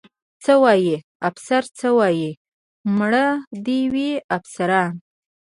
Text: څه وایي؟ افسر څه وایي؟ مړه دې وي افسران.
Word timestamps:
څه 0.43 0.53
وایي؟ 0.63 0.95
افسر 1.29 1.63
څه 1.79 1.87
وایي؟ 1.97 2.29
مړه 2.97 3.25
دې 3.65 3.79
وي 3.93 4.09
افسران. 4.37 4.91